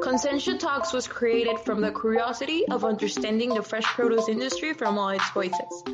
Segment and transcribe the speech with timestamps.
[0.00, 5.10] Consentia Talks was created from the curiosity of understanding the fresh produce industry from all
[5.10, 5.84] its voices.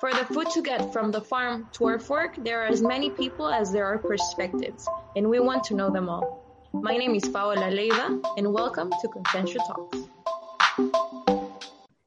[0.00, 3.10] For the food to get from the farm to our fork, there are as many
[3.10, 6.44] people as there are perspectives, and we want to know them all.
[6.72, 11.07] My name is Paola Leiva, and welcome to Consentia Talks.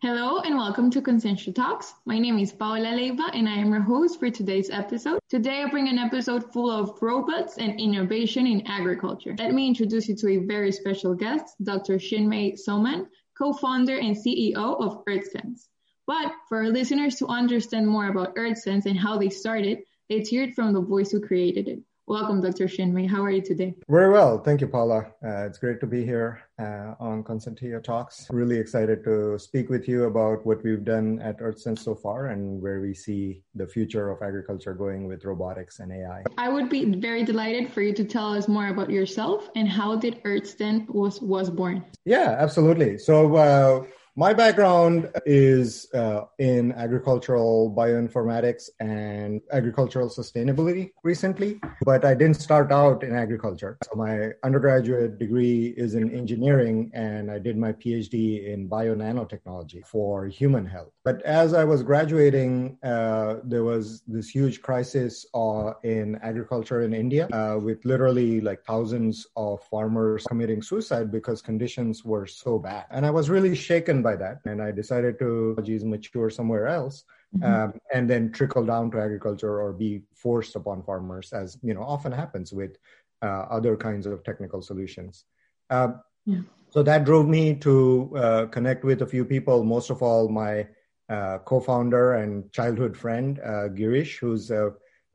[0.03, 1.93] Hello and welcome to Consentia Talks.
[2.07, 5.19] My name is Paola Leiva and I am your host for today's episode.
[5.29, 9.35] Today I bring an episode full of robots and innovation in agriculture.
[9.37, 11.99] Let me introduce you to a very special guest, Dr.
[11.99, 13.05] Chinmay Soman,
[13.37, 15.67] co-founder and CEO of EarthSense.
[16.07, 20.41] But for our listeners to understand more about EarthSense and how they started, let's hear
[20.41, 21.79] it from the voice who created it.
[22.11, 22.65] Welcome, Dr.
[22.65, 23.09] Chinmay.
[23.09, 23.73] How are you today?
[23.87, 24.37] Very well.
[24.37, 25.13] Thank you, Paula.
[25.25, 28.27] Uh, it's great to be here uh, on Consentia Talks.
[28.29, 32.61] Really excited to speak with you about what we've done at EarthSense so far and
[32.61, 36.23] where we see the future of agriculture going with robotics and AI.
[36.37, 39.95] I would be very delighted for you to tell us more about yourself and how
[39.95, 41.85] did EarthSense was, was born?
[42.03, 42.97] Yeah, absolutely.
[42.97, 52.13] So uh, my background is uh, in agricultural bioinformatics and agricultural sustainability recently, but I
[52.13, 53.77] didn't start out in agriculture.
[53.83, 59.87] So my undergraduate degree is in engineering, and I did my PhD in bio nanotechnology
[59.87, 60.91] for human health.
[61.05, 66.93] But as I was graduating, uh, there was this huge crisis uh, in agriculture in
[66.93, 72.85] India, uh, with literally like thousands of farmers committing suicide because conditions were so bad.
[72.91, 74.39] And I was really shaken by that.
[74.45, 77.03] And I decided to mature somewhere else.
[77.35, 77.53] Mm-hmm.
[77.53, 81.81] Um, and then trickle down to agriculture or be forced upon farmers, as you know
[81.81, 82.77] often happens with
[83.21, 85.25] uh, other kinds of technical solutions.
[85.69, 85.93] Uh,
[86.25, 86.41] yeah.
[86.71, 89.63] So that drove me to uh, connect with a few people.
[89.63, 90.67] Most of all, my
[91.09, 94.51] uh, co-founder and childhood friend uh, Girish, who's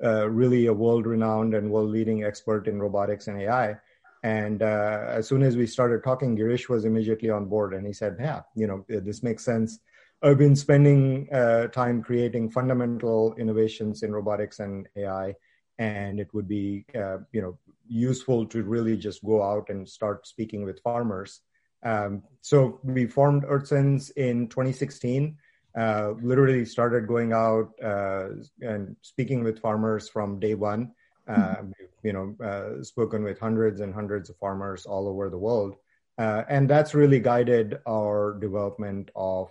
[0.01, 3.77] really a world-renowned and world-leading expert in robotics and AI.
[4.23, 7.93] And uh, as soon as we started talking, Girish was immediately on board and he
[7.93, 9.79] said, Yeah, you know, this makes sense.
[10.23, 15.35] I've been spending uh, time creating fundamental innovations in robotics and AI,
[15.79, 20.27] and it would be, uh, you know, useful to really just go out and start
[20.27, 21.43] speaking with farmers.
[21.85, 25.37] Um, so we formed EarthSense in 2016.
[25.79, 28.29] Uh, literally started going out uh,
[28.63, 30.93] and speaking with farmers from day one.
[31.29, 31.63] Uh,
[32.05, 35.75] you know, uh, spoken with hundreds and hundreds of farmers all over the world,
[36.19, 39.51] uh, and that's really guided our development of,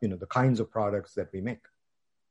[0.00, 1.64] you know, the kinds of products that we make.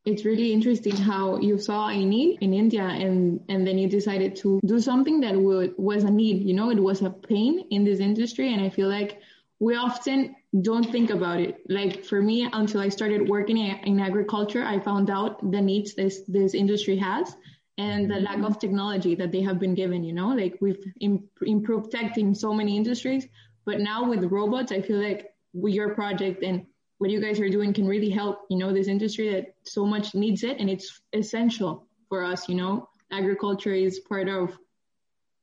[0.05, 4.35] It's really interesting how you saw a need in India and, and then you decided
[4.37, 6.43] to do something that would, was a need.
[6.43, 9.21] You know, it was a pain in this industry, and I feel like
[9.59, 11.61] we often don't think about it.
[11.69, 16.21] Like for me, until I started working in agriculture, I found out the needs this
[16.27, 17.35] this industry has
[17.77, 21.27] and the lack of technology that they have been given you know like we've Im-
[21.41, 23.27] improved tech in so many industries
[23.65, 26.65] but now with robots i feel like your project and
[26.99, 30.13] what you guys are doing can really help you know this industry that so much
[30.13, 32.87] needs it and it's essential for us you know?
[33.11, 34.57] Agriculture is part of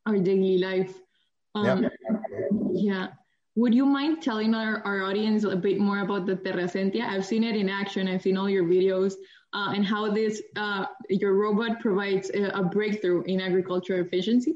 [0.07, 0.95] our daily life.
[1.55, 1.93] Um, yep.
[2.73, 3.07] yeah
[3.61, 7.07] would you mind telling our, our audience a bit more about the Terrasentia?
[7.07, 8.09] I've seen it in action.
[8.09, 9.13] I've seen all your videos
[9.53, 14.55] uh, and how this uh, your robot provides a, a, breakthrough in agriculture efficiency.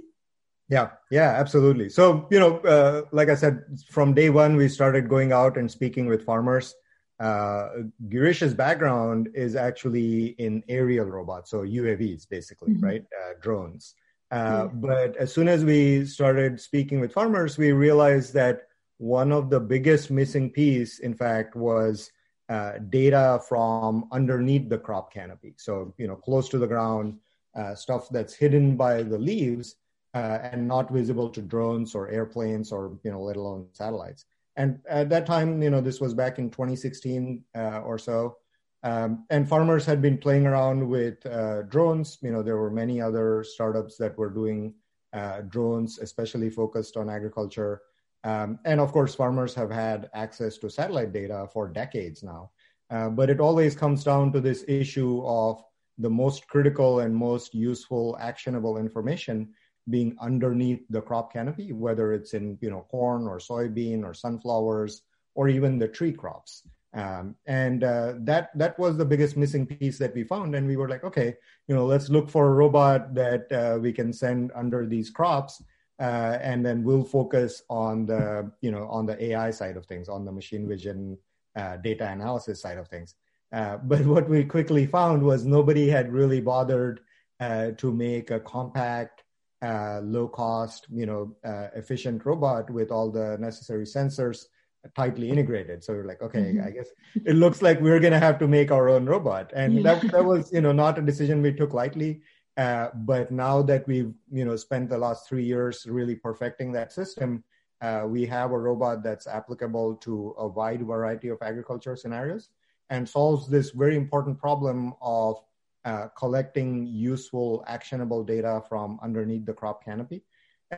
[0.71, 1.91] Yeah, yeah, absolutely.
[1.91, 5.71] So you know, uh, like I said, from day one we started going out and
[5.71, 6.75] speaking with farmers.
[7.21, 7.69] Uh,
[8.09, 12.85] Girish's background is actually in aerial robots, so UAVs, basically, mm-hmm.
[12.85, 13.05] right?
[13.21, 13.95] Uh, drones.
[14.31, 18.63] Uh, but as soon as we started speaking with farmers, we realized that
[18.99, 22.11] one of the biggest missing piece, in fact, was
[22.49, 25.55] uh, data from underneath the crop canopy.
[25.57, 27.19] So, you know, close to the ground,
[27.55, 29.77] uh, stuff that's hidden by the leaves
[30.15, 34.27] uh, and not visible to drones or airplanes or, you know, let alone satellites.
[34.57, 38.37] And at that time, you know, this was back in 2016 uh, or so.
[38.85, 42.19] Um, and farmers had been playing around with uh, drones.
[42.21, 44.75] You know, there were many other startups that were doing
[45.13, 47.81] uh, drones, especially focused on agriculture.
[48.25, 52.51] Um, and of course, farmers have had access to satellite data for decades now.
[52.91, 55.63] Uh, but it always comes down to this issue of
[55.99, 59.51] the most critical and most useful, actionable information
[59.91, 65.03] being underneath the crop canopy, whether it's in you know corn or soybean or sunflowers
[65.35, 66.63] or even the tree crops.
[66.95, 70.55] Um, and uh, that that was the biggest missing piece that we found.
[70.55, 71.35] And we were like, okay,
[71.69, 75.63] you know, let's look for a robot that uh, we can send under these crops
[76.01, 80.09] uh, and then we'll focus on the you know on the AI side of things,
[80.09, 81.19] on the machine vision
[81.57, 83.15] uh, data analysis side of things.
[83.53, 87.01] Uh, but what we quickly found was nobody had really bothered
[87.41, 89.25] uh, to make a compact,
[89.63, 94.47] uh, low cost, you know, uh, efficient robot with all the necessary sensors
[94.95, 95.83] tightly integrated.
[95.83, 96.67] So we're like, okay, mm-hmm.
[96.67, 96.89] I guess
[97.25, 99.53] it looks like we're going to have to make our own robot.
[99.55, 99.95] And yeah.
[99.95, 102.21] that, that was, you know, not a decision we took lightly.
[102.57, 106.93] Uh, but now that we've, you know, spent the last three years really perfecting that
[106.93, 107.43] system,
[107.81, 112.51] uh, we have a robot that's applicable to a wide variety of agriculture scenarios
[112.91, 115.43] and solves this very important problem of
[115.85, 120.23] uh, collecting useful, actionable data from underneath the crop canopy.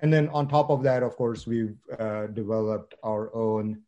[0.02, 3.82] And then on top of that, of course, we've uh, developed our own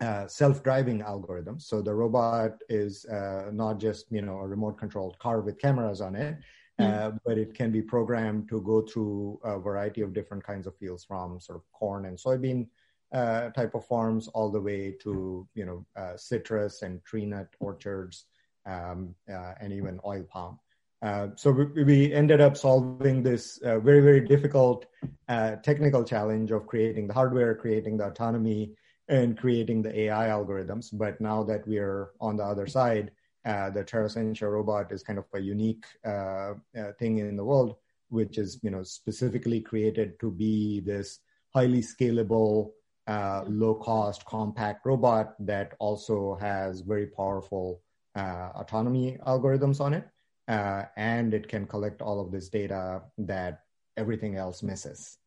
[0.00, 1.62] uh, self-driving algorithms.
[1.62, 6.14] So the robot is uh, not just you know a remote-controlled car with cameras on
[6.14, 6.36] it,
[6.80, 7.18] mm.
[7.24, 11.04] but it can be programmed to go through a variety of different kinds of fields,
[11.04, 12.66] from sort of corn and soybean
[13.12, 17.48] uh, type of farms all the way to you know uh, citrus and tree nut
[17.60, 18.24] orchards
[18.66, 20.58] um, and even oil palm.
[21.02, 24.86] Uh, so we, we, ended up solving this uh, very, very difficult
[25.28, 28.72] uh, technical challenge of creating the hardware, creating the autonomy,
[29.08, 30.88] and creating the AI algorithms.
[30.92, 33.12] But now that we're on the other side,
[33.46, 37.76] uh, the TerraSentia robot is kind of a unique uh, uh, thing in the world,
[38.08, 41.20] which is you know specifically created to be this
[41.54, 42.72] highly scalable,
[43.06, 47.80] uh, low cost, compact robot that also has very powerful
[48.16, 50.08] uh, autonomy algorithms on it,
[50.96, 53.60] and it can collect all of this data that
[53.96, 55.18] everything else misses.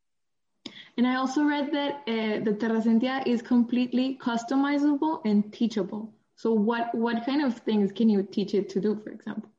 [0.98, 6.14] And I also read that the TerraSentia is completely customizable and teachable.
[6.40, 9.50] So what what kind of things can you teach it to do, for example?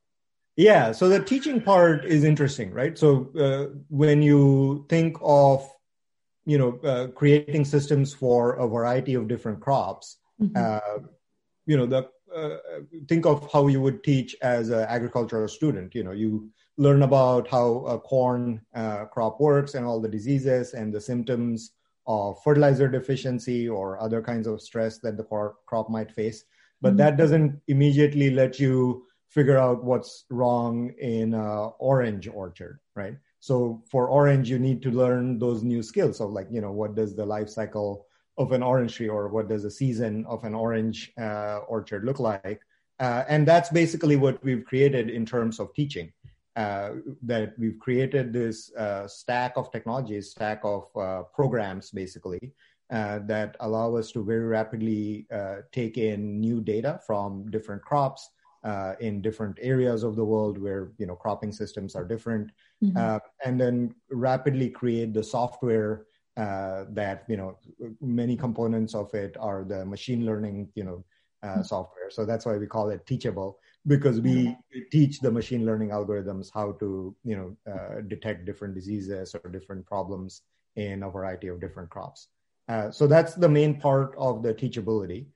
[0.57, 2.97] Yeah, so the teaching part is interesting, right?
[2.97, 5.71] So uh, when you think of
[6.47, 10.57] you know uh, creating systems for a variety of different crops, mm-hmm.
[10.57, 11.05] Uh,
[11.67, 12.57] you know the uh,
[13.09, 15.95] think of how you would teach as an agricultural student.
[15.95, 16.49] You know, you
[16.79, 21.73] learn about how a corn uh, crop works and all the diseases and the symptoms
[22.07, 25.25] of fertilizer deficiency or other kinds of stress that the
[25.67, 26.45] crop might face.
[26.81, 26.97] But mm-hmm.
[26.99, 33.17] that doesn't immediately let you figure out what's wrong in a orange orchard, right?
[33.39, 36.95] So for orange, you need to learn those new skills of like, you know, what
[36.95, 38.07] does the life cycle
[38.39, 42.19] of an orange tree or what does a season of an orange uh, orchard look
[42.19, 42.61] like?
[42.99, 46.13] Uh, and that's basically what we've created in terms of teaching
[46.57, 46.91] uh,
[47.23, 52.53] that we've created this uh, stack of technologies, stack of uh, programs, basically,
[52.91, 58.31] uh, that allow us to very rapidly uh, take in new data from different crops
[58.65, 62.51] uh, in different areas of the world where you know cropping systems are different,
[62.83, 63.19] mm-hmm.
[63.47, 66.07] and then rapidly create the software
[66.37, 67.57] that you know
[68.01, 71.05] many components of it are the machine learning you know
[71.45, 71.63] mm-hmm.
[71.63, 72.11] software.
[72.11, 74.81] So that's why we call it teachable because we mm-hmm.
[74.91, 79.87] teach the machine learning algorithms how to you know uh, detect different diseases or different
[79.87, 80.43] problems
[80.75, 82.29] in a variety of different crops
[82.71, 85.27] uh, so that's the main part of the teachability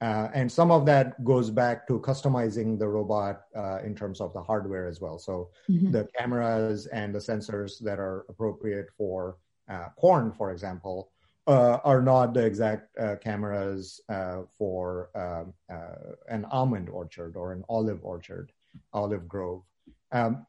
[0.00, 4.32] uh, and some of that goes back to customizing the robot uh, in terms of
[4.32, 5.90] the hardware as well so mm-hmm.
[5.90, 9.36] the cameras and the sensors that are appropriate for
[9.68, 11.10] uh, corn for example
[11.46, 17.52] uh, are not the exact uh, cameras uh, for um, uh, an almond orchard or
[17.52, 18.50] an olive orchard,
[18.92, 19.62] olive grove.
[20.12, 20.46] Um,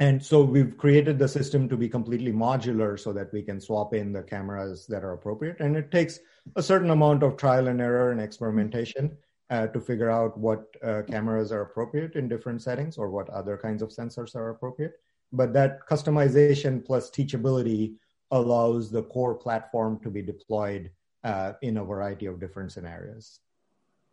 [0.00, 3.94] and so we've created the system to be completely modular so that we can swap
[3.94, 5.60] in the cameras that are appropriate.
[5.60, 6.18] And it takes
[6.56, 9.16] a certain amount of trial and error and experimentation
[9.50, 13.56] uh, to figure out what uh, cameras are appropriate in different settings or what other
[13.56, 14.94] kinds of sensors are appropriate.
[15.32, 17.94] But that customization plus teachability
[18.32, 20.90] allows the core platform to be deployed
[21.22, 23.38] uh, in a variety of different scenarios.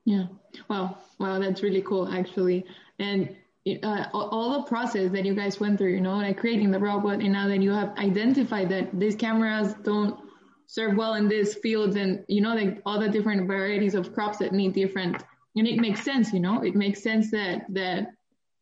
[0.06, 0.28] Yeah.
[0.68, 0.98] Wow.
[1.20, 1.40] Wow.
[1.40, 2.66] That's really cool, actually.
[3.00, 3.36] And
[3.84, 7.20] uh, all the process that you guys went through, you know, like creating the robot,
[7.20, 10.20] and now that you have identified that these cameras don't
[10.68, 14.40] serve well in these fields, and you know, like all the different varieties of crops
[14.40, 15.24] that need different,
[15.56, 18.08] and it makes sense, you know, it makes sense that that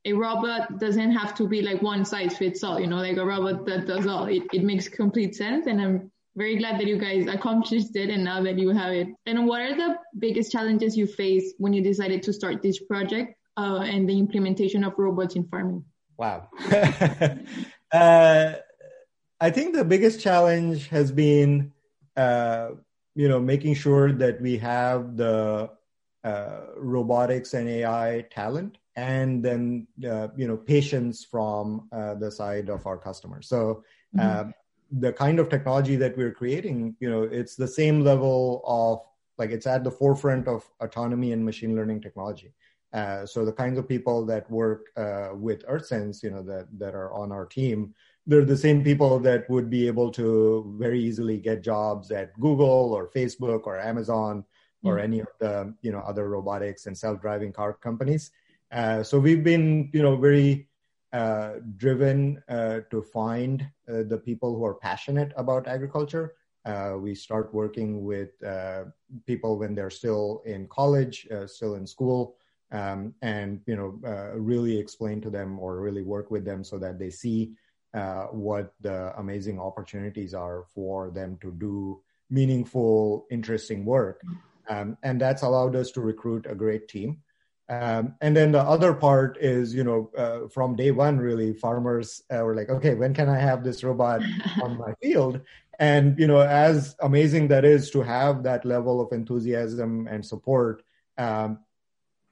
[0.06, 3.26] a robot doesn't have to be like one size fits all, you know, like a
[3.26, 4.26] robot that does all.
[4.26, 5.68] It, it makes complete sense.
[5.68, 9.08] And I'm very glad that you guys accomplished it and now that you have it.
[9.26, 13.36] And what are the biggest challenges you face when you decided to start this project
[13.60, 15.84] uh, and the implementation of robots in farming?
[16.18, 16.48] Wow.
[17.92, 18.54] uh,
[19.42, 21.74] I think the biggest challenge has been,
[22.16, 22.70] uh,
[23.16, 25.72] you know, making sure that we have the
[26.24, 32.68] uh, robotics and AI talent and then uh, you know patience from uh, the side
[32.68, 33.82] of our customers so
[34.14, 34.50] mm-hmm.
[35.00, 39.00] the kind of technology that we're creating you know it's the same level of
[39.38, 42.52] like it's at the forefront of autonomy and machine learning technology
[42.94, 46.96] uh, so the kinds of people that work uh, with earthsense you know that that
[46.96, 47.94] are on our team
[48.30, 52.94] they're the same people that would be able to very easily get jobs at Google
[52.94, 54.46] or Facebook or Amazon
[54.84, 55.04] or mm-hmm.
[55.04, 58.32] any of the you know other robotics and self-driving car companies.
[58.72, 60.68] Uh, so we've been you know very
[61.12, 66.36] uh, driven uh, to find uh, the people who are passionate about agriculture.
[66.66, 68.84] Uh, we start working with uh,
[69.26, 72.36] people when they're still in college, still in school,
[72.72, 74.00] um, and you know
[74.36, 77.52] really explain to them or really work with them so that they see
[78.32, 84.22] what the amazing opportunities are for them to do meaningful, interesting work.
[84.68, 87.22] Um, and that's allowed us to recruit a great team.
[87.70, 92.24] Um, and then the other part is, you know, uh, from day one, really, farmers
[92.34, 94.22] uh, were like, okay, when can I have this robot
[94.64, 95.42] on my field?
[95.78, 100.84] And, you know, as amazing that is to have that level of enthusiasm and support,
[101.18, 101.60] um,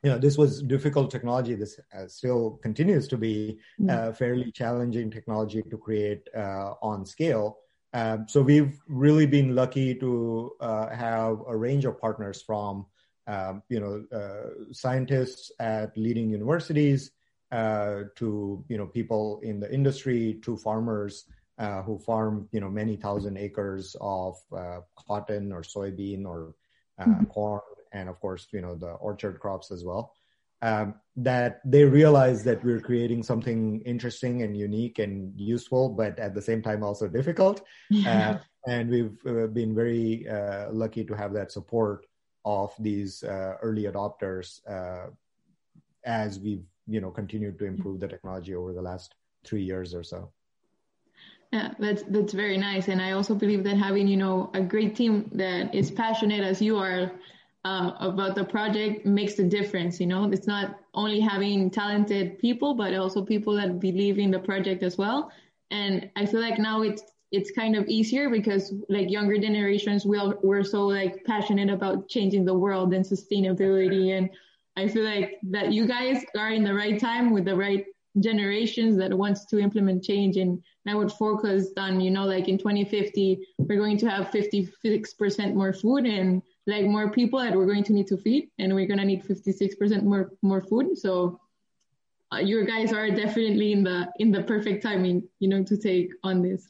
[0.08, 1.54] you know, this was difficult technology.
[1.54, 3.90] This uh, still continues to be mm.
[3.92, 7.58] uh, fairly challenging technology to create uh, on scale.
[7.92, 12.86] Um, so we've really been lucky to uh, have a range of partners from,
[13.28, 17.12] um, you know, uh, scientists at leading universities
[17.52, 21.26] uh, to, you know, people in the industry to farmers
[21.58, 26.54] uh, who farm, you know, many thousand acres of uh, cotton or soybean or
[26.98, 27.26] uh, mm-hmm.
[27.26, 27.60] corn,
[27.92, 30.14] and of course, you know, the orchard crops as well
[30.62, 36.34] um, that they realize that we're creating something interesting and unique and useful, but at
[36.34, 37.62] the same time also difficult.
[37.90, 38.40] Yeah.
[38.68, 42.06] Uh, and we've uh, been very uh, lucky to have that support
[42.44, 45.10] of these uh, early adopters uh,
[46.04, 49.16] as we've you know continued to improve the technology over the last
[49.46, 50.32] three years or so.
[51.54, 54.98] Yeah, that's that's very nice, and I also believe that having you know a great
[54.98, 57.12] team that is passionate as you are
[57.68, 60.00] uh, about the project makes a difference.
[60.00, 64.40] You know, it's not only having talented people, but also people that believe in the
[64.40, 65.32] project as well.
[65.70, 70.18] And I feel like now it's it's kind of easier because like younger generations we
[70.18, 74.30] all, we're so like passionate about changing the world and sustainability and
[74.78, 77.84] I feel like that you guys are in the right time with the right
[78.22, 82.48] generations that wants to implement change and now would FORCA has done, you know, like
[82.48, 87.66] in 2050, we're going to have 56% more food and like more people that we're
[87.66, 90.98] going to need to feed, and we're gonna need 56% more more food.
[90.98, 91.40] So
[92.34, 96.12] uh, your guys are definitely in the in the perfect timing, you know, to take
[96.24, 96.70] on this.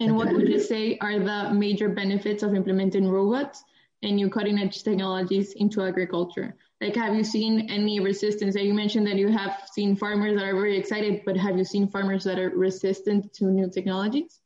[0.00, 3.64] And what would you say are the major benefits of implementing robots
[4.02, 6.54] and new cutting edge technologies into agriculture?
[6.82, 8.54] Like, have you seen any resistance?
[8.56, 11.88] You mentioned that you have seen farmers that are very excited, but have you seen
[11.88, 14.40] farmers that are resistant to new technologies?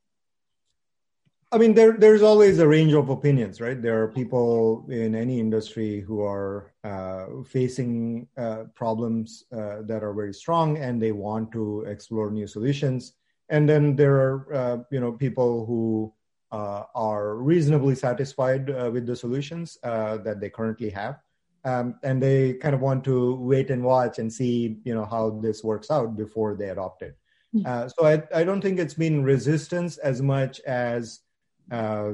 [1.53, 3.81] I mean, there there's always a range of opinions, right?
[3.81, 10.15] There are people in any industry who are uh, facing uh, problems uh, that are
[10.15, 13.15] very strong, and they want to explore new solutions.
[13.49, 16.15] And then there are, uh, you know, people who
[16.53, 21.19] uh, are reasonably satisfied uh, with the solutions that they currently have,
[21.65, 25.31] um, and they kind of want to wait and watch and see, you know, how
[25.43, 27.17] this works out before they adopt it.
[27.53, 27.89] Hmm.
[27.89, 31.23] so I, I don't think it's been resistance as much as
[31.71, 32.13] uh,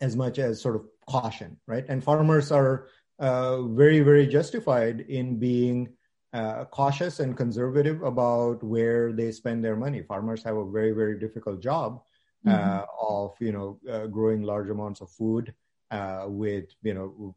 [0.00, 1.84] as much as sort of caution, right?
[1.88, 2.88] And farmers are
[3.18, 5.88] uh, very, very justified in being
[6.32, 10.02] uh, cautious and conservative about where they spend their money.
[10.02, 12.02] Farmers have a very, very difficult job
[12.46, 12.84] uh, mm-hmm.
[13.00, 15.52] of, you know, uh, growing large amounts of food
[15.90, 17.34] uh, with, you know,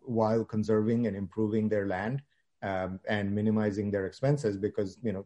[0.00, 2.22] while conserving and improving their land
[2.62, 5.24] um, and minimizing their expenses because, you know,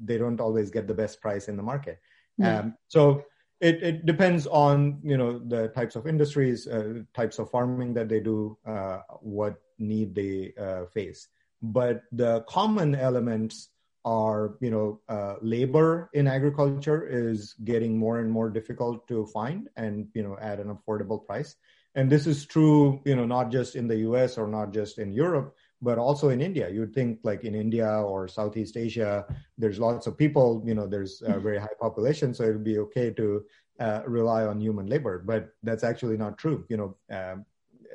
[0.00, 2.00] they don't always get the best price in the market.
[2.40, 2.66] Mm-hmm.
[2.66, 3.22] Um, so
[3.60, 8.08] it, it depends on you know the types of industries, uh, types of farming that
[8.08, 11.28] they do, uh, what need they uh, face.
[11.62, 13.70] But the common elements
[14.04, 19.68] are you know uh, labor in agriculture is getting more and more difficult to find
[19.76, 21.56] and you know at an affordable price.
[21.94, 24.36] And this is true you know not just in the U.S.
[24.36, 26.70] or not just in Europe, but also in India.
[26.70, 29.26] You'd think like in India or Southeast Asia,
[29.58, 32.78] there's lots of people, you know, there's a very high population, so it would be
[32.78, 33.44] okay to
[33.78, 35.22] uh, rely on human labor.
[35.24, 36.64] But that's actually not true.
[36.70, 37.44] You know, um,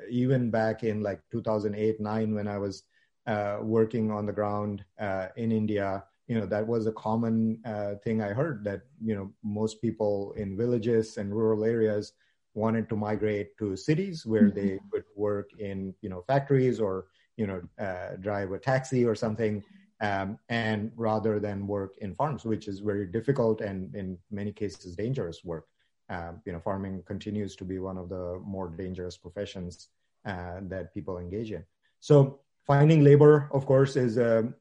[0.10, 2.84] even back in like 2008, nine, when I was
[3.26, 7.96] uh, working on the ground uh, in India, you know, that was a common uh,
[8.04, 12.14] thing I heard that, you know, most people in villages and rural areas
[12.54, 14.60] wanted to migrate to cities where mm-hmm.
[14.60, 17.08] they could work in, you know, factories or
[17.40, 19.64] you know uh, drive a taxi or something
[20.02, 24.96] um, and rather than work in farms which is very difficult and in many cases
[24.96, 25.66] dangerous work
[26.10, 29.90] um, you know farming continues to be one of the more dangerous professions
[30.26, 31.64] uh, that people engage in
[32.00, 34.54] so finding labor of course is a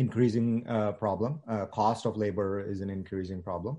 [0.00, 1.40] increasing uh, problem.
[1.46, 3.76] Uh, cost of labor is an increasing problem.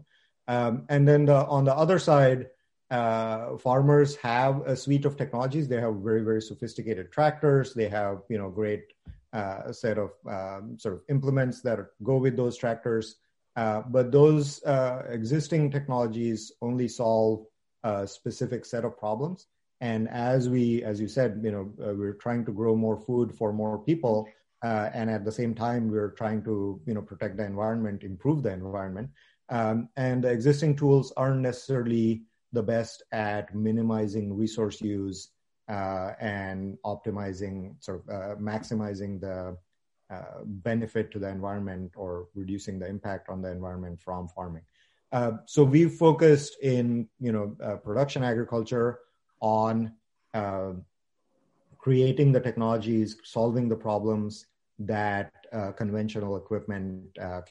[0.48, 2.48] Um, and then the, on the other side,
[2.92, 5.68] uh, farmers have a suite of technologies.
[5.68, 7.74] They have very, very sophisticated tractors.
[7.74, 8.94] They have, you know, great
[9.34, 13.16] uh, set of um, sort of implements that go with those tractors.
[13.56, 17.46] Uh, but those uh, existing technologies only solve
[17.84, 19.48] a specific set of problems.
[19.80, 23.34] And as we, as you said, you know, uh, we're trying to grow more food
[23.34, 24.28] for more people,
[24.64, 28.44] uh, and at the same time, we're trying to, you know, protect the environment, improve
[28.44, 29.10] the environment.
[29.50, 35.30] Um, and the existing tools aren't necessarily the best at minimizing resource use
[35.70, 39.56] uh, and optimizing, sort of uh, maximizing the
[40.12, 44.64] uh, benefit to the environment or reducing the impact on the environment from farming.
[45.14, 49.00] Uh, so we've focused in, you know, uh, production agriculture
[49.42, 49.94] on
[50.34, 50.72] uh,
[51.78, 54.48] creating the technologies, solving the problems
[54.80, 55.32] that
[55.78, 57.04] conventional equipment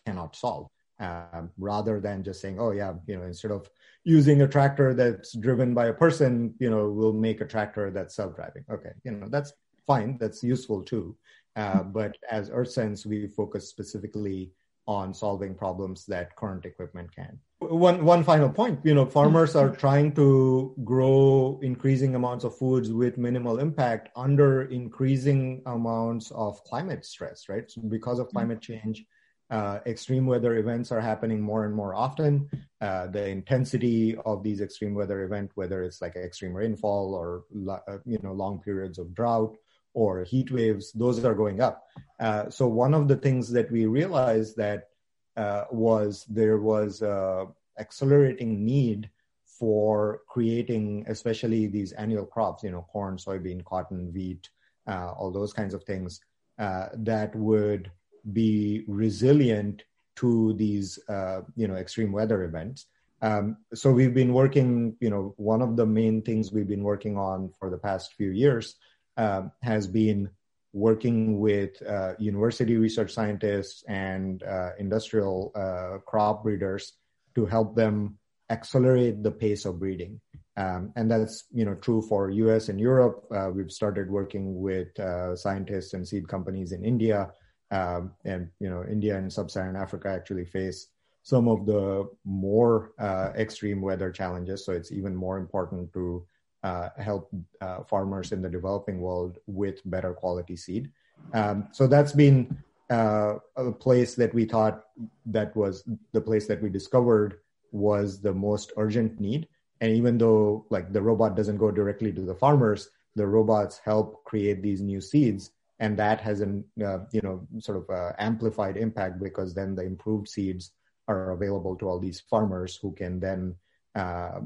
[0.05, 0.69] cannot solve.
[1.01, 3.71] Um, rather than just saying, "Oh yeah, you know," instead of
[4.05, 8.15] using a tractor that's driven by a person, you know, we'll make a tractor that's
[8.15, 8.65] self-driving.
[8.71, 9.55] Okay, you know, that's
[9.87, 10.19] fine.
[10.19, 11.17] That's useful too.
[11.57, 14.53] Uh, but as EarthSense, we focus specifically
[14.87, 17.39] on solving problems that current equipment can.
[17.61, 22.93] One one final point, you know, farmers are trying to grow increasing amounts of foods
[22.93, 27.71] with minimal impact under increasing amounts of climate stress, right?
[27.71, 29.05] So because of climate change,
[29.51, 32.49] uh, extreme weather events are happening more and more often.
[32.81, 37.99] Uh, the intensity of these extreme weather events, whether it's like extreme rainfall or uh,
[38.07, 39.57] you know long periods of drought
[39.93, 41.85] or heat waves, those are going up.
[42.21, 44.89] Uh, so one of the things that we realized that
[45.37, 47.47] uh, was there was a
[47.79, 49.11] accelerating need
[49.45, 54.49] for creating, especially these annual crops, you know, corn, soybean, cotton, wheat,
[54.87, 56.21] all those kinds of things
[56.59, 57.91] that would
[58.33, 59.83] be resilient
[60.17, 62.87] to these, uh, you know, extreme weather events.
[63.23, 67.17] Um, so we've been working, you know, one of the main things we've been working
[67.19, 68.77] on for the past few years
[69.17, 70.31] um, has been
[70.73, 76.93] working with uh, university research scientists and uh, industrial uh, crop breeders
[77.35, 78.19] to help them
[78.51, 80.21] accelerate the pace of breeding.
[80.57, 82.69] Um, and that's you know true for U.S.
[82.69, 83.25] and Europe.
[83.35, 87.31] Uh, we've started working with uh, scientists and seed companies in India,
[87.71, 90.89] um, and you know India and Sub-Saharan Africa actually face
[91.23, 94.65] some of the more uh, extreme weather challenges.
[94.65, 96.27] So it's even more important to
[96.63, 97.31] uh, help
[97.61, 100.91] uh, farmers in the developing world with better quality seed.
[101.35, 102.57] Um, so that's been
[102.91, 104.85] uh, a place that we thought
[105.27, 107.39] that was the place that we discovered
[107.71, 109.47] was the most urgent need.
[109.81, 114.25] And even though like the robot doesn't go directly to the farmers, the robots help
[114.25, 118.77] create these new seeds, and that has an uh, you know sort of uh, amplified
[118.77, 120.73] impact because then the improved seeds
[121.09, 123.57] are available to all these farmers who can then
[123.97, 124.41] uh,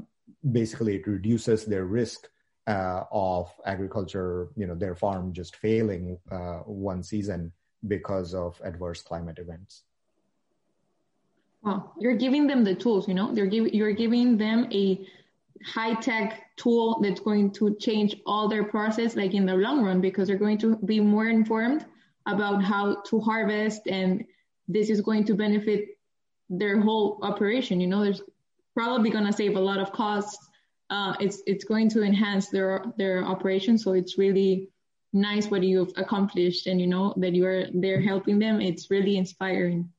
[0.51, 2.27] basically it reduces their risk
[2.67, 7.51] uh, of agriculture, you know, their farm just failing uh, one season
[7.87, 9.83] because of adverse climate events.
[11.61, 15.05] Well, you're giving them the tools, you know, they're giving you're giving them a
[15.63, 20.01] high tech tool that's going to change all their process, like in the long run,
[20.01, 21.85] because they're going to be more informed
[22.25, 24.25] about how to harvest, and
[24.67, 25.99] this is going to benefit
[26.49, 27.79] their whole operation.
[27.79, 28.21] You know, there's
[28.73, 30.47] probably going to save a lot of costs.
[30.89, 33.77] Uh, it's it's going to enhance their their operation.
[33.77, 34.69] So it's really
[35.13, 38.61] nice what you've accomplished, and you know that you are there helping them.
[38.61, 39.89] It's really inspiring.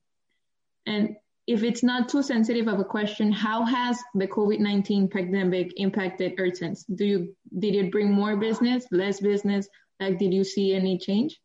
[0.85, 1.17] And
[1.47, 6.37] if it's not too sensitive of a question, how has the COVID nineteen pandemic impacted
[6.37, 6.83] EarthSense?
[6.93, 9.67] Do you did it bring more business, less business?
[9.99, 11.39] Like, did you see any change?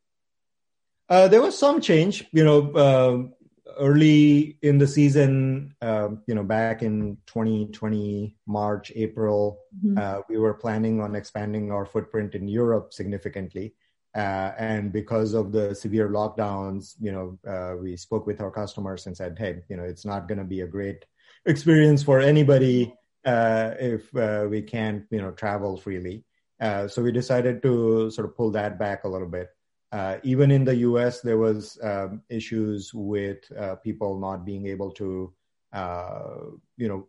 [1.09, 2.27] Uh, there was some change.
[2.33, 3.35] You know, um,
[3.79, 9.99] early in the season, uh, you know, back in 2020, March, April, mm-hmm.
[9.99, 13.75] uh, we were planning on expanding our footprint in Europe significantly.
[14.15, 19.07] Uh, and because of the severe lockdowns, you know, uh, we spoke with our customers
[19.07, 21.05] and said, hey, you know, it's not going to be a great
[21.47, 22.95] experience for anybody
[23.25, 26.25] uh, if uh, we can't, you know, travel freely.
[26.61, 29.49] so we decided to sort of pull that back a little bit.
[29.93, 34.91] Uh, even in the US, there was um, issues with uh, people not being able
[34.93, 35.33] to,
[35.75, 36.39] uh,
[36.79, 37.07] you know,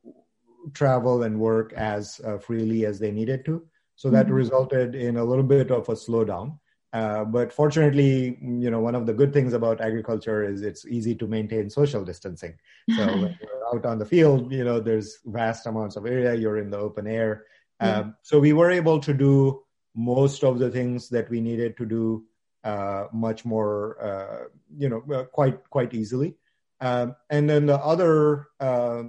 [0.74, 3.64] travel and work as uh, freely as they needed to.
[3.96, 4.36] So that mm-hmm.
[4.36, 6.60] resulted in a little bit of a slowdown.
[6.94, 11.16] Uh, but fortunately, you know, one of the good things about agriculture is it's easy
[11.16, 12.54] to maintain social distancing.
[12.96, 16.36] So when you're out on the field, you know, there's vast amounts of area.
[16.36, 17.46] You're in the open air.
[17.80, 19.64] Um, so we were able to do
[19.96, 22.26] most of the things that we needed to do
[22.64, 26.36] uh, much more, uh, you know, uh, quite quite easily.
[26.80, 29.04] Um, and then the other uh,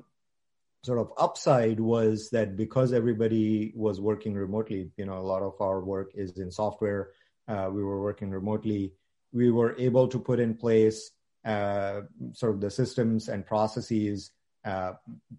[0.83, 5.55] sort of upside was that because everybody was working remotely, you know, a lot of
[5.61, 7.11] our work is in software.
[7.49, 8.93] Uh, we were working remotely.
[9.33, 11.11] We were able to put in place
[11.45, 12.03] uh,
[12.33, 14.31] sort of the systems and processes,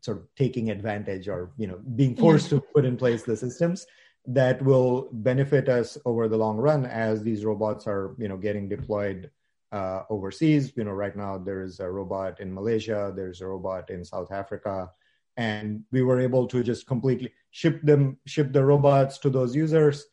[0.01, 3.85] sort of taking advantage or you know being forced to put in place the systems
[4.27, 8.69] that will benefit us over the long run as these robots are you know getting
[8.69, 9.29] deployed
[9.71, 13.89] uh, overseas you know right now there is a robot in malaysia there's a robot
[13.89, 14.89] in south africa
[15.37, 20.05] and we were able to just completely ship them ship the robots to those users
[20.05, 20.07] uh,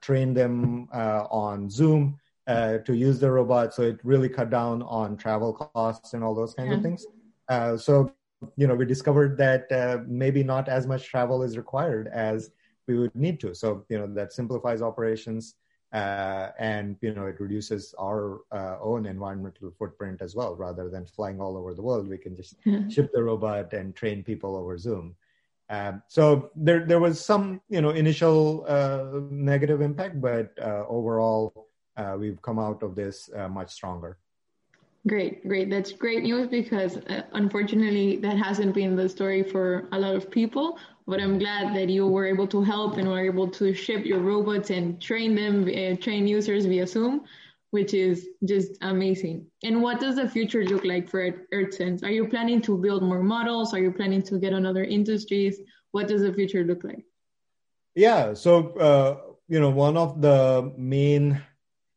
[0.00, 4.82] train them uh, on zoom uh, to use the robot so it really cut down
[4.82, 6.76] on travel costs and all those kinds yeah.
[6.76, 7.06] of things
[7.48, 8.12] uh, so
[8.56, 12.50] you know we discovered that uh, maybe not as much travel is required as
[12.88, 13.54] we would need to.
[13.54, 15.54] So, you know, that simplifies operations
[15.92, 20.56] uh, and, you know, it reduces our uh, own environmental footprint as well.
[20.56, 22.88] Rather than flying all over the world, we can just mm-hmm.
[22.88, 25.14] ship the robot and train people over Zoom.
[25.70, 31.68] Um, so there, there was some, you know, initial uh, negative impact, but uh, overall,
[31.96, 34.18] uh, we've come out of this uh, much stronger.
[35.06, 35.70] Great, great.
[35.70, 40.30] That's great news because uh, unfortunately that hasn't been the story for a lot of
[40.30, 40.78] people.
[41.06, 44.20] But I'm glad that you were able to help and were able to ship your
[44.20, 47.24] robots and train them, uh, train users via Zoom,
[47.70, 49.46] which is just amazing.
[49.62, 52.02] And what does the future look like for EarthSense?
[52.02, 53.74] Are you planning to build more models?
[53.74, 55.60] Are you planning to get on other industries?
[55.90, 57.04] What does the future look like?
[57.94, 59.16] Yeah, so uh,
[59.48, 61.42] you know, one of the main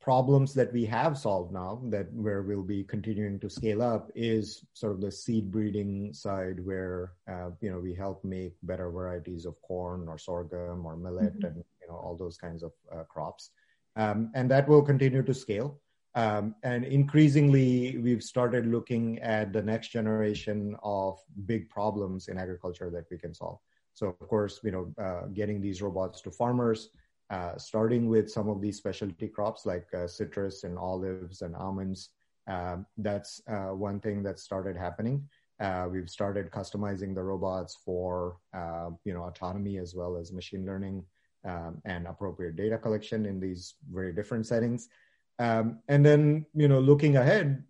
[0.02, 4.66] problems that we have solved now that where we'll be continuing to scale up is
[4.74, 9.46] sort of the seed breeding side where uh, you know we help make better varieties
[9.46, 11.46] of corn or sorghum or millet mm-hmm.
[11.46, 13.52] and you know all those kinds of uh, crops
[13.96, 15.80] um, and that will continue to scale
[16.16, 22.90] um, and increasingly we've started looking at the next generation of big problems in agriculture
[22.90, 23.60] that we can solve
[23.94, 26.90] so of course you know uh, getting these robots to farmers
[27.32, 32.10] uh, starting with some of these specialty crops like uh, citrus and olives and almonds.
[32.48, 35.30] Um, that's uh, one thing that started happening.
[35.58, 40.66] Uh, we've started customizing the robots for uh, you know autonomy as well as machine
[40.66, 41.06] learning
[41.46, 44.90] um, and appropriate data collection in these very different settings.
[45.40, 47.64] Um, and then you know looking ahead,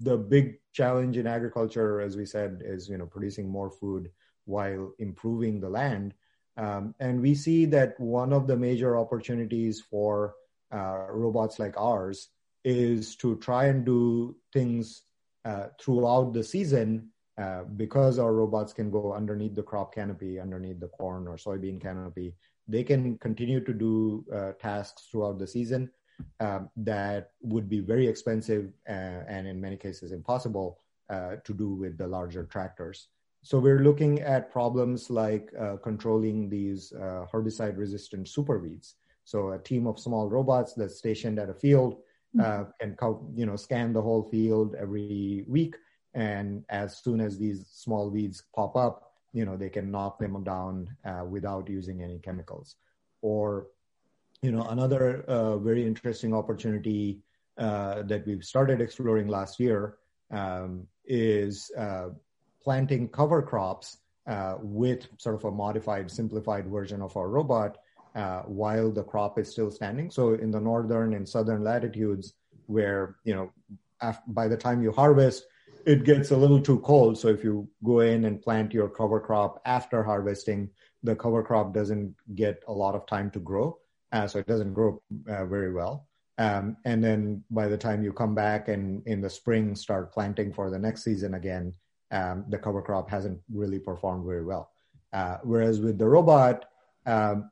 [0.00, 4.10] the big challenge in agriculture, as we said, is you know producing more food
[4.44, 6.14] while improving the land.
[6.56, 10.34] Um, and we see that one of the major opportunities for
[10.72, 12.28] uh, robots like ours
[12.64, 15.02] is to try and do things
[15.44, 20.80] uh, throughout the season uh, because our robots can go underneath the crop canopy, underneath
[20.80, 22.34] the corn or soybean canopy.
[22.68, 25.90] They can continue to do uh, tasks throughout the season
[26.40, 30.78] um, that would be very expensive uh, and in many cases impossible
[31.10, 33.08] uh, to do with the larger tractors.
[33.42, 38.94] So we're looking at problems like uh, controlling these uh, herbicide-resistant superweeds.
[39.24, 41.98] So a team of small robots that's stationed at a field
[42.34, 42.40] hmm.
[42.40, 42.96] uh, can
[43.34, 45.76] you know scan the whole field every week,
[46.14, 50.42] and as soon as these small weeds pop up, you know they can knock them
[50.44, 52.76] down uh, without using any chemicals.
[53.22, 53.68] Or
[54.42, 57.20] you know another uh, very interesting opportunity
[57.58, 59.96] uh, that we've started exploring last year
[60.30, 61.70] um, is
[62.62, 67.78] planting cover crops uh, with sort of a modified, simplified version of our robot
[68.14, 70.10] uh, while the crop is still standing.
[70.10, 72.34] So in the northern and southern latitudes,
[72.66, 73.50] where you know
[74.26, 75.44] by the time you harvest,
[75.86, 77.18] it gets a little too cold.
[77.18, 80.70] So if you go in and plant your cover crop after harvesting,
[81.02, 83.78] the cover crop doesn't get a lot of time to grow,
[84.12, 86.08] uh, so it doesn't grow uh, very well.
[86.38, 90.52] Um, and then by the time you come back and in the spring start planting
[90.52, 91.72] for the next season again,
[92.10, 94.70] um, the cover crop hasn't really performed very well.
[95.12, 96.66] Uh, whereas with the robot,
[97.06, 97.50] um,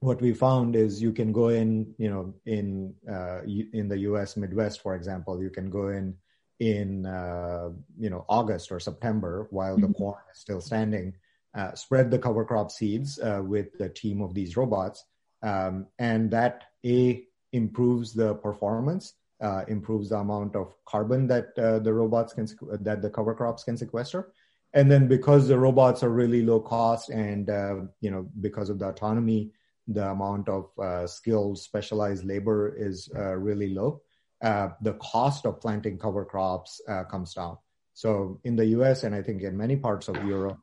[0.00, 3.40] what we found is you can go in, you know, in uh,
[3.72, 4.36] in the U.S.
[4.36, 6.14] Midwest, for example, you can go in
[6.60, 9.92] in uh, you know August or September while the mm-hmm.
[9.92, 11.14] corn is still standing,
[11.54, 15.04] uh, spread the cover crop seeds uh, with the team of these robots,
[15.42, 21.78] um, and that a improves the performance uh, improves the amount of carbon that uh,
[21.78, 22.46] the robots can
[22.80, 24.32] that the cover crops can sequester.
[24.72, 28.78] And then because the robots are really low cost and uh, you know because of
[28.78, 29.52] the autonomy
[29.86, 34.00] the amount of uh, skilled specialized labor is uh, really low
[34.44, 36.80] uh, the cost of planting cover crops
[37.10, 37.56] comes down
[37.92, 40.58] so in the us and i think in many parts of europe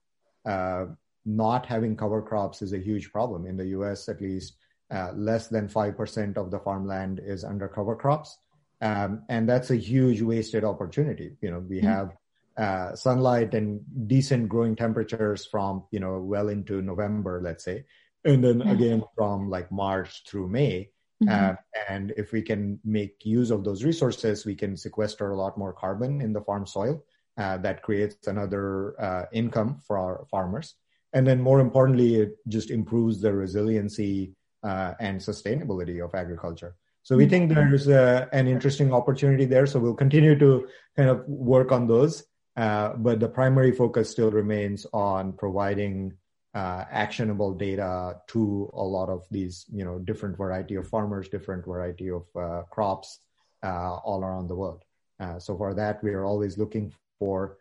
[1.26, 4.56] not having cover crops is a huge problem in the us at least
[4.91, 8.38] uh, less than 5% of the farmland is under cover crops.
[8.82, 11.38] Um, and that's a huge wasted opportunity.
[11.41, 11.88] You know, we mm-hmm.
[11.88, 12.12] have
[12.58, 17.86] uh, sunlight and decent growing temperatures from, you know, well into November, let's say.
[18.26, 18.70] And then mm-hmm.
[18.70, 20.89] again from like March through May.
[21.24, 21.52] Mm-hmm.
[21.52, 21.56] Uh,
[21.90, 25.74] and if we can make use of those resources, we can sequester a lot more
[25.74, 27.04] carbon in the farm soil.
[27.38, 30.76] Uh, that creates another uh, income for our farmers.
[31.14, 36.76] And then more importantly, it just improves the resiliency uh, and sustainability of agriculture.
[37.04, 39.66] So we think there's uh, an interesting opportunity there.
[39.66, 42.24] So we'll continue to kind of work on those.
[42.58, 46.14] Uh, but the primary focus still remains on providing
[46.54, 51.66] uh, actionable data to a lot of these, you know, different variety of farmers, different
[51.66, 53.20] variety of uh, crops
[53.64, 54.84] uh, all around the world.
[55.20, 57.58] Uh, so for that, we are always looking for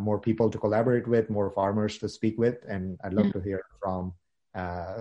[0.00, 3.32] more people to collaborate with, more farmers to speak with, and I'd love mm.
[3.34, 4.12] to hear from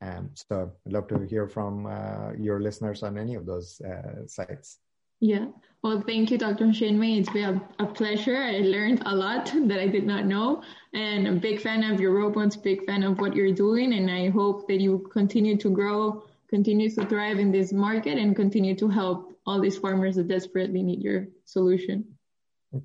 [0.02, 4.28] Um, so I'd love to hear from uh, your listeners on any of those uh,
[4.28, 4.78] sites.
[5.22, 5.46] Yeah.
[5.84, 6.66] Well, thank you, Dr.
[6.66, 7.20] Chinmay.
[7.20, 8.38] It's been a, a, pleasure.
[8.38, 10.62] I learned a lot that I did not know.
[10.94, 13.94] And I'm a big fan of your robots, big fan of what you're doing.
[13.94, 18.36] And I hope that you continue to grow, continue to thrive in this market, and
[18.36, 22.06] continue to help all these farmers that desperately need your solution.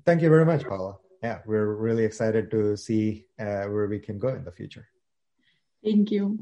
[0.05, 0.97] Thank you very much, Paula.
[1.23, 4.87] Yeah, we're really excited to see uh, where we can go in the future.
[5.83, 6.39] Thank you.